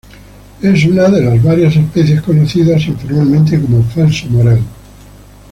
Es 0.63 0.83
una 0.87 1.09
de 1.09 1.37
varias 1.37 1.75
especies 1.75 2.23
conocidas 2.23 2.87
informalmente 2.87 3.61
como 3.61 3.83
"falso 3.83 4.25
morel". 4.31 4.63